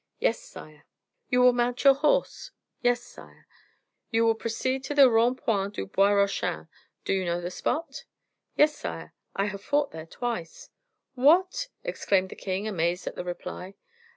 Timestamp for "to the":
4.85-5.11